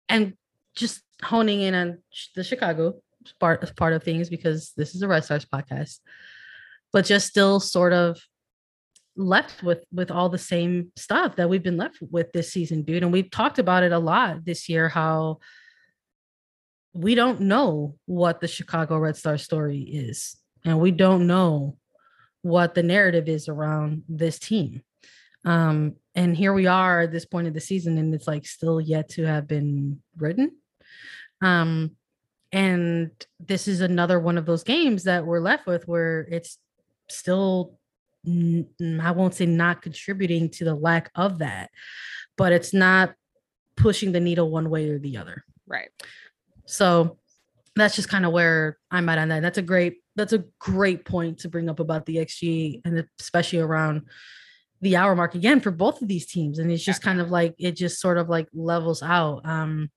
[0.10, 0.34] and
[0.76, 1.98] just honing in on
[2.36, 3.02] the Chicago
[3.40, 6.00] part, part of things because this is a Red Stars podcast
[6.94, 8.18] but just still sort of
[9.16, 13.04] left with with all the same stuff that we've been left with this season dude
[13.04, 15.38] and we've talked about it a lot this year how
[16.94, 21.78] we don't know what the chicago red star story is and we don't know
[22.42, 24.82] what the narrative is around this team.
[25.46, 28.80] Um and here we are at this point of the season and it's like still
[28.80, 30.52] yet to have been written.
[31.42, 31.96] Um
[32.52, 36.60] and this is another one of those games that we're left with where it's
[37.10, 37.78] still
[38.26, 41.70] I won't say not contributing to the lack of that,
[42.38, 43.14] but it's not
[43.76, 45.44] pushing the needle one way or the other.
[45.68, 45.90] Right.
[46.66, 47.18] So
[47.76, 49.42] that's just kind of where I'm at on that.
[49.42, 53.60] That's a great that's a great point to bring up about the XG and especially
[53.60, 54.04] around
[54.82, 56.60] the hour mark again for both of these teams.
[56.60, 57.06] And it's just yeah.
[57.10, 59.46] kind of like it just sort of like levels out.
[59.46, 59.90] Um,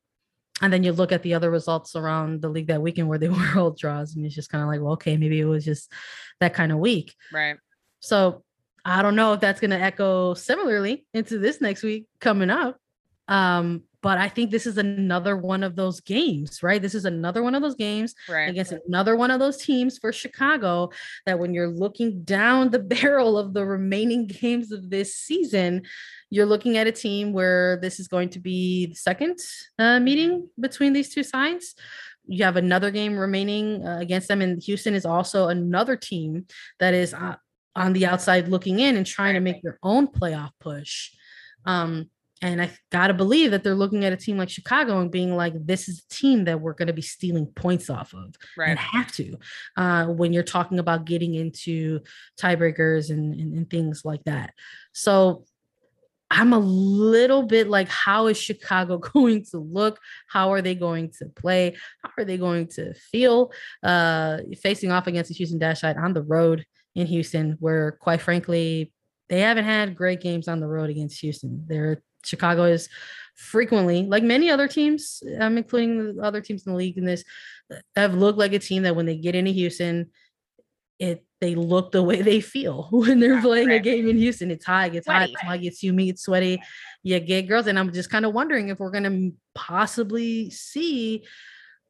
[0.63, 3.29] and then you look at the other results around the league that weekend where they
[3.29, 5.93] were all draws, and it's just kind of like, well, okay, maybe it was just
[6.41, 7.15] that kind of week.
[7.33, 7.57] Right.
[8.01, 8.45] So
[8.85, 12.77] I don't know if that's going to echo similarly into this next week coming up.
[13.29, 16.81] Um, but I think this is another one of those games, right?
[16.81, 18.49] This is another one of those games right.
[18.49, 20.91] against another one of those teams for Chicago
[21.25, 25.83] that when you're looking down the barrel of the remaining games of this season,
[26.31, 29.41] you're looking at a team where this is going to be the second
[29.81, 31.75] uh, meeting between these two sides.
[32.29, 36.47] You have another game remaining uh, against them, and Houston is also another team
[36.79, 37.37] that is uh,
[37.75, 41.11] on the outside looking in and trying to make their own playoff push.
[41.65, 42.09] Um,
[42.43, 45.55] and I gotta believe that they're looking at a team like Chicago and being like,
[45.67, 48.71] this is a team that we're gonna be stealing points off of right.
[48.71, 49.37] and have to
[49.77, 52.01] uh, when you're talking about getting into
[52.39, 54.53] tiebreakers and, and, and things like that.
[54.93, 55.45] So
[56.31, 60.01] I'm a little bit like, how is Chicago going to look?
[60.29, 61.77] How are they going to play?
[62.03, 66.13] How are they going to feel uh, facing off against the Houston Dash side on
[66.13, 68.93] the road in Houston, where quite frankly,
[69.29, 71.65] they haven't had great games on the road against Houston.
[71.67, 72.89] They're Chicago is
[73.35, 77.25] frequently, like many other teams, um, including the other teams in the league in this,
[77.95, 80.11] have looked like a team that when they get into Houston,
[80.99, 84.51] it they look the way they feel when they're playing a game in Houston.
[84.51, 85.21] It's high, it gets sweaty.
[85.21, 86.63] hot, it's hot, gets humid, it's sweaty.
[87.03, 91.25] You get girls, and I'm just kind of wondering if we're gonna possibly see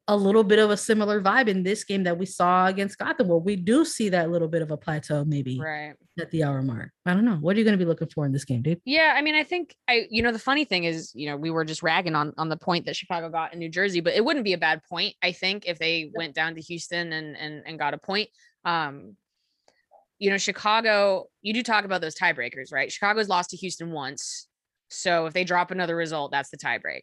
[0.08, 3.26] a little bit of a similar vibe in this game that we saw against Gotham.
[3.26, 6.62] Well, we do see that little bit of a plateau, maybe right at the hour
[6.62, 6.90] mark.
[7.04, 7.36] I don't know.
[7.36, 8.80] What are you going to be looking for in this game, dude?
[8.84, 11.50] Yeah, I mean, I think I, you know, the funny thing is, you know, we
[11.50, 14.24] were just ragging on on the point that Chicago got in New Jersey, but it
[14.24, 17.62] wouldn't be a bad point, I think, if they went down to Houston and and
[17.66, 18.30] and got a point.
[18.64, 19.16] Um,
[20.18, 22.90] you know, Chicago, you do talk about those tiebreakers, right?
[22.90, 24.46] Chicago's lost to Houston once.
[24.88, 27.02] So if they drop another result, that's the tiebreak.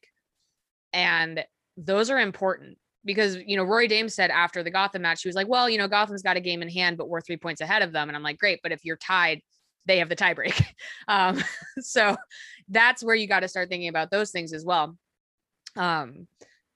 [0.93, 1.43] And
[1.75, 5.35] those are important because you know Rory Dames said after the Gotham match, she was
[5.35, 7.81] like, "Well, you know, Gotham's got a game in hand, but we're three points ahead
[7.81, 9.41] of them." And I'm like, "Great, but if you're tied,
[9.85, 10.61] they have the tiebreak."
[11.07, 11.41] um,
[11.79, 12.15] so
[12.69, 14.97] that's where you got to start thinking about those things as well.
[15.75, 16.27] Um,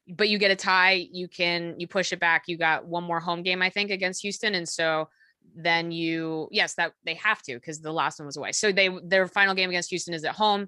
[0.07, 2.43] but you get a tie, you can you push it back.
[2.47, 5.09] You got one more home game, I think, against Houston, and so
[5.55, 8.51] then you yes that they have to because the last one was away.
[8.51, 10.67] So they their final game against Houston is at home.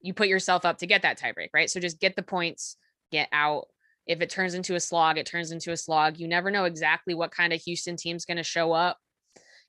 [0.00, 1.70] You put yourself up to get that tiebreak, right?
[1.70, 2.76] So just get the points,
[3.10, 3.68] get out
[4.06, 6.18] if it turns into a slog, it turns into a slog.
[6.18, 8.98] You never know exactly what kind of Houston team's going to show up.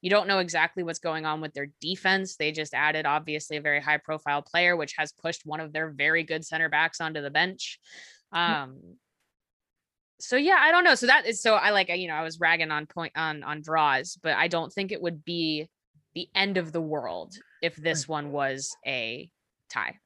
[0.02, 2.36] You don't know exactly what's going on with their defense.
[2.36, 5.90] They just added, obviously, a very high profile player, which has pushed one of their
[5.90, 7.80] very good center backs onto the bench.
[8.32, 8.98] Um,
[10.20, 10.96] so yeah, I don't know.
[10.96, 13.62] So that is so I like, you know, I was ragging on point on on
[13.62, 15.68] draws, but I don't think it would be
[16.14, 19.30] the end of the world if this one was a
[19.72, 19.98] tie.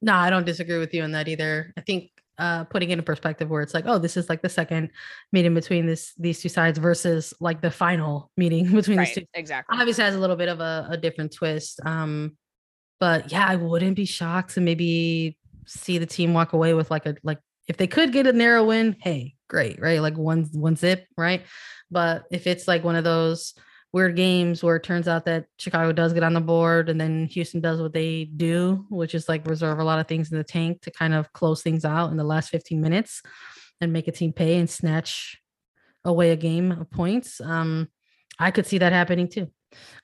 [0.00, 1.72] No, I don't disagree with you on that either.
[1.76, 4.48] I think uh, putting it in perspective where it's like, oh, this is like the
[4.48, 4.90] second
[5.32, 9.24] meeting between this these two sides versus like the final meeting between right, these two.
[9.34, 9.78] Exactly.
[9.78, 11.80] Obviously has a little bit of a, a different twist.
[11.84, 12.36] Um,
[13.00, 17.06] but yeah, I wouldn't be shocked to maybe see the team walk away with like
[17.06, 20.00] a like if they could get a narrow win, hey, great, right?
[20.00, 21.42] Like one one zip, right?
[21.90, 23.54] But if it's like one of those
[23.92, 27.26] weird games where it turns out that Chicago does get on the board and then
[27.26, 30.44] Houston does what they do, which is like reserve a lot of things in the
[30.44, 33.22] tank to kind of close things out in the last 15 minutes
[33.80, 35.40] and make a team pay and snatch
[36.04, 37.40] away a game of points.
[37.40, 37.88] Um,
[38.38, 39.48] I could see that happening too,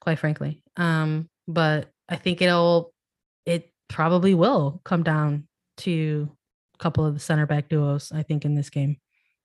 [0.01, 0.63] quite frankly.
[0.77, 2.93] Um, but I think it'll,
[3.45, 5.47] it probably will come down
[5.79, 6.31] to
[6.75, 8.97] a couple of the center back duos, I think, in this game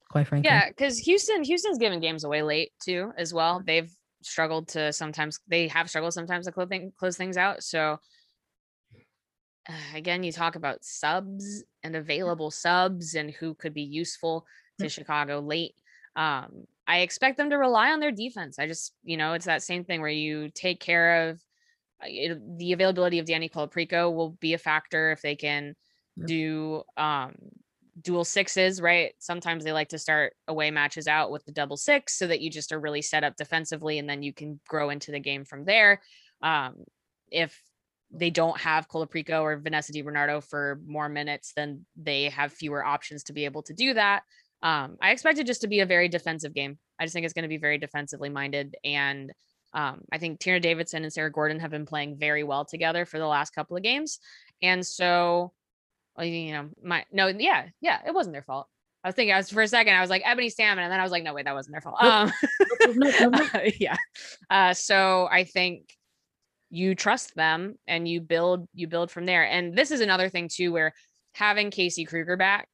[0.10, 0.50] quite frankly.
[0.50, 3.62] Yeah, because Houston, Houston's giving games away late too, as well.
[3.64, 7.64] They've struggled to sometimes they have struggled sometimes to close, thing, close things out.
[7.64, 8.00] So
[9.94, 14.46] again, you talk about subs and available subs and who could be useful
[14.80, 14.90] to mm-hmm.
[14.90, 15.76] Chicago late.
[16.16, 18.58] Um, I expect them to rely on their defense.
[18.60, 21.40] I just, you know, it's that same thing where you take care of
[22.02, 25.76] uh, it, the availability of Dani Colaprico will be a factor if they can
[26.26, 27.34] do um
[28.02, 29.14] dual sixes, right?
[29.20, 32.50] Sometimes they like to start away matches out with the double six so that you
[32.50, 35.66] just are really set up defensively and then you can grow into the game from
[35.66, 36.02] there.
[36.42, 36.84] Um,
[37.32, 37.62] if
[38.12, 43.24] they don't have Colaprico or Vanessa DiBernardo for more minutes, then they have fewer options
[43.26, 44.24] to be able to do that.
[44.62, 46.78] Um, I expect it just to be a very defensive game.
[47.00, 48.76] I just think it's going to be very defensively minded.
[48.84, 49.32] And
[49.74, 53.20] um, I think Tierna Davidson and Sarah Gordon have been playing very well together for
[53.20, 54.20] the last couple of games.
[54.62, 55.54] And so
[56.22, 58.68] you know, my no, yeah, yeah, it wasn't their fault.
[59.04, 61.00] I was thinking, I was for a second, I was like Ebony Salmon, and then
[61.00, 62.04] I was like, no, wait, that wasn't their fault.
[62.04, 62.32] Um,
[63.80, 63.96] yeah.
[64.50, 65.90] Uh, so I think
[66.70, 69.44] you trust them and you build you build from there.
[69.44, 70.94] And this is another thing too where
[71.34, 72.68] having Casey Krueger back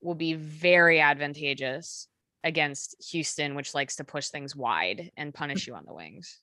[0.00, 2.08] will be very advantageous
[2.44, 6.38] against Houston, which likes to push things wide and punish you on the wings.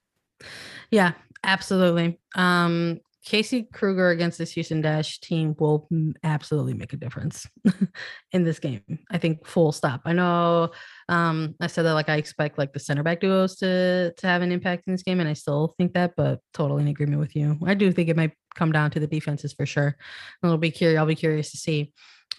[0.89, 1.13] Yeah,
[1.43, 2.19] absolutely.
[2.35, 5.87] Um, Casey Krueger against this Houston Dash team will
[6.23, 7.47] absolutely make a difference
[8.31, 8.81] in this game.
[9.11, 10.01] I think full stop.
[10.05, 10.71] I know
[11.07, 14.41] um, I said that like I expect like the center back duos to to have
[14.41, 17.35] an impact in this game, and I still think that, but totally in agreement with
[17.35, 17.59] you.
[17.65, 19.95] I do think it might come down to the defenses for sure.
[20.41, 20.99] And I'll be curious.
[20.99, 21.93] I'll be curious to see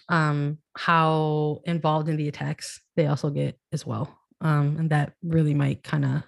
[0.09, 4.17] um, how involved in the attacks they also get as well.
[4.41, 6.23] Um, and that really might kind of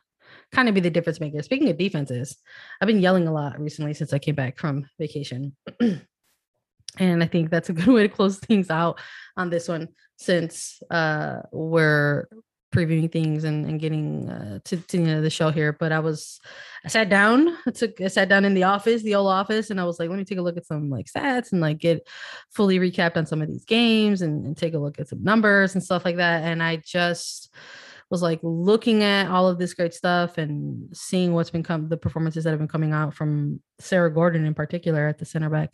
[0.51, 1.41] kind of be the difference maker.
[1.41, 2.37] Speaking of defenses,
[2.81, 5.55] I've been yelling a lot recently since I came back from vacation.
[6.99, 8.99] and I think that's a good way to close things out
[9.37, 12.27] on this one since uh, we're
[12.75, 15.73] previewing things and, and getting uh, to, to you know, the show here.
[15.73, 16.39] But I was,
[16.83, 19.79] I sat down, I took, I sat down in the office, the old office, and
[19.79, 22.07] I was like, let me take a look at some like stats and like get
[22.51, 25.73] fully recapped on some of these games and, and take a look at some numbers
[25.73, 26.43] and stuff like that.
[26.43, 27.53] And I just,
[28.09, 31.97] was like looking at all of this great stuff and seeing what's been come the
[31.97, 35.71] performances that have been coming out from Sarah Gordon in particular at the center back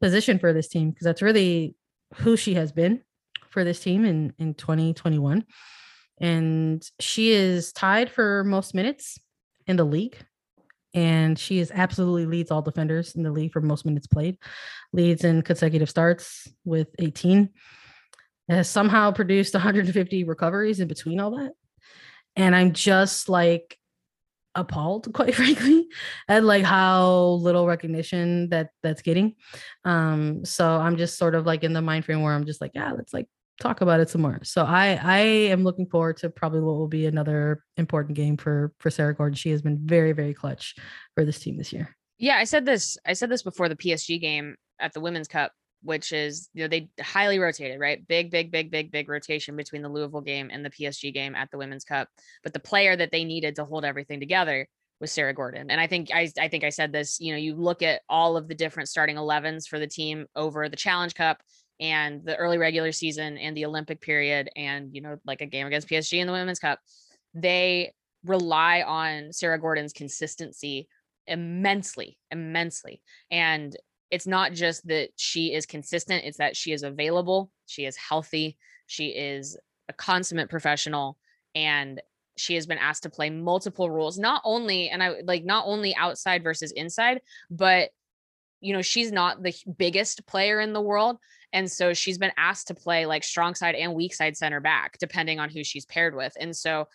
[0.00, 1.74] position for this team because that's really
[2.16, 3.02] who she has been
[3.50, 5.44] for this team in in 2021
[6.20, 9.18] and she is tied for most minutes
[9.66, 10.16] in the league
[10.92, 14.36] and she is absolutely leads all defenders in the league for most minutes played
[14.92, 17.50] leads in consecutive starts with 18
[18.50, 21.52] has somehow produced 150 recoveries in between all that.
[22.36, 23.78] And I'm just like
[24.54, 25.88] appalled, quite frankly,
[26.28, 29.34] at like how little recognition that that's getting.
[29.84, 32.72] Um, so I'm just sort of like in the mind frame where I'm just like,
[32.74, 33.28] yeah, let's like
[33.60, 34.40] talk about it some more.
[34.42, 38.72] So I I am looking forward to probably what will be another important game for
[38.80, 39.34] for Sarah Gordon.
[39.34, 40.74] She has been very very clutch
[41.14, 41.94] for this team this year.
[42.18, 45.52] Yeah, I said this I said this before the PSG game at the Women's Cup
[45.82, 48.06] which is you know they highly rotated right?
[48.06, 51.50] Big big big big big rotation between the louisville game and the psg game at
[51.50, 52.08] the women's cup.
[52.42, 54.66] But the player that they needed to hold everything together
[55.00, 55.70] was sarah gordon.
[55.70, 58.36] And i think i, I think i said this you know you look at all
[58.36, 61.42] of the different starting 11s for the team over the challenge cup
[61.80, 65.66] and the early regular season and the olympic period and you know like a game
[65.66, 66.78] against psg in the women's cup.
[67.34, 67.92] They
[68.24, 70.88] rely on sarah gordon's consistency
[71.26, 73.00] immensely immensely.
[73.30, 73.74] And
[74.10, 78.56] it's not just that she is consistent, it's that she is available, she is healthy,
[78.86, 79.56] she is
[79.88, 81.16] a consummate professional,
[81.54, 82.00] and
[82.36, 85.94] she has been asked to play multiple roles, not only, and I like not only
[85.94, 87.90] outside versus inside, but
[88.60, 91.16] you know, she's not the biggest player in the world.
[91.52, 94.98] And so she's been asked to play like strong side and weak side center back,
[94.98, 96.32] depending on who she's paired with.
[96.38, 96.86] And so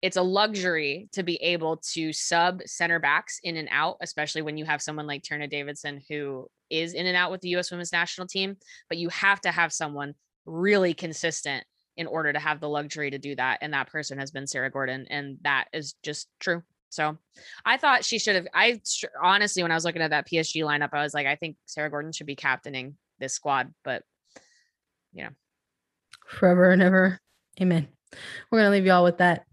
[0.00, 4.56] it's a luxury to be able to sub center backs in and out, especially when
[4.56, 7.92] you have someone like Tierna Davidson who is in and out with the US women's
[7.92, 8.56] national team.
[8.88, 10.14] But you have to have someone
[10.46, 11.64] really consistent
[11.96, 13.58] in order to have the luxury to do that.
[13.60, 15.06] And that person has been Sarah Gordon.
[15.10, 16.62] And that is just true.
[16.90, 17.18] So
[17.64, 18.46] I thought she should have.
[18.54, 18.80] I
[19.20, 21.90] honestly, when I was looking at that PSG lineup, I was like, I think Sarah
[21.90, 23.74] Gordon should be captaining this squad.
[23.82, 24.04] But,
[25.12, 25.30] you know,
[26.24, 27.18] forever and ever.
[27.60, 27.88] Amen.
[28.50, 29.44] We're going to leave you all with that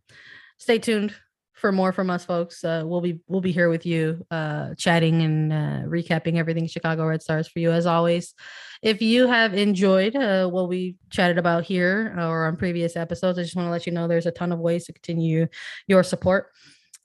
[0.57, 1.13] stay tuned
[1.53, 2.63] for more from us folks.
[2.63, 7.05] Uh, we'll be we'll be here with you uh, chatting and uh, recapping everything chicago
[7.05, 7.71] red stars for you.
[7.71, 8.33] As always
[8.81, 13.41] if you have enjoyed uh, what we chatted about here or on previous episodes i
[13.41, 15.47] just want to let you know there's a ton of ways to continue
[15.87, 16.51] your support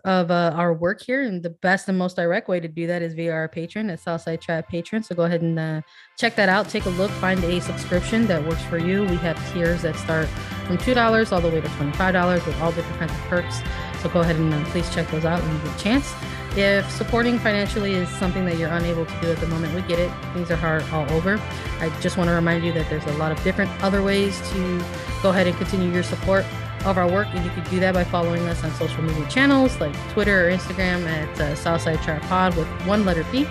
[0.05, 1.23] of uh, our work here.
[1.23, 4.01] And the best and most direct way to do that is via our Patreon at
[4.01, 5.05] Southside Trap Patreon.
[5.05, 5.83] So go ahead and uh,
[6.19, 6.69] check that out.
[6.69, 9.05] Take a look, find a subscription that works for you.
[9.05, 10.29] We have tiers that start
[10.67, 13.61] from $2 all the way to $25 with all different kinds of perks.
[14.03, 16.15] So go ahead and uh, please check those out when you get a chance.
[16.57, 20.01] If supporting financially is something that you're unable to do at the moment, we get
[20.01, 20.11] it.
[20.33, 21.41] Things are hard all over.
[21.79, 24.83] I just want to remind you that there's a lot of different other ways to
[25.23, 26.45] go ahead and continue your support
[26.85, 29.79] of our work, and you can do that by following us on social media channels
[29.81, 33.47] like Twitter or Instagram at uh, Southside Trap Pod with one letter P.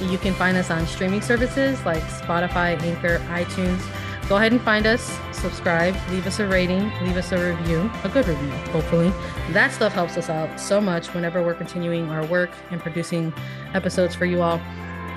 [0.00, 3.84] You can find us on streaming services like Spotify, Anchor, iTunes.
[4.28, 8.08] Go ahead and find us, subscribe, leave us a rating, leave us a review, a
[8.08, 9.12] good review, hopefully.
[9.50, 13.32] That stuff helps us out so much whenever we're continuing our work and producing
[13.74, 14.60] episodes for you all.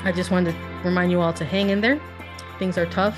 [0.03, 2.01] I just wanted to remind you all to hang in there.
[2.59, 3.18] Things are tough,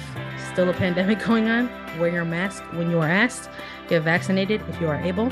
[0.52, 1.70] still a pandemic going on.
[1.98, 3.50] Wear your mask when you are asked.
[3.88, 5.32] Get vaccinated if you are able.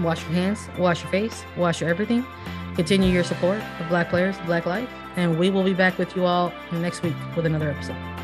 [0.00, 2.24] Wash your hands, wash your face, wash your everything.
[2.76, 4.88] Continue your support of Black players, Black life.
[5.16, 8.17] And we will be back with you all next week with another episode.